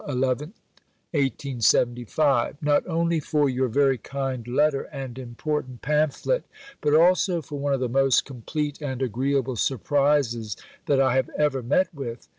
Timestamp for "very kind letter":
3.67-4.89